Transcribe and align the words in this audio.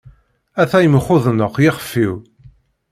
Ata 0.61 0.77
yemxudneq 0.81 1.55
yexef-iw. 1.63 2.13